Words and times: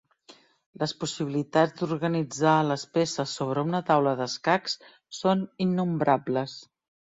Les 0.83 0.93
possibilitats 1.01 1.77
d'organitzar 1.81 2.55
les 2.71 2.87
peces 2.99 3.35
sobre 3.41 3.67
una 3.71 3.83
taula 3.91 4.15
d'escacs 4.23 4.77
són 5.21 5.47
innombrables. 5.69 6.61